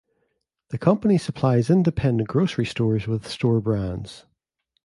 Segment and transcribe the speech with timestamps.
[0.69, 4.25] The company supplies independent grocery stores with store brands.